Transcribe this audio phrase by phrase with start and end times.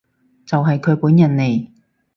[0.47, 1.67] 就係佢本人嚟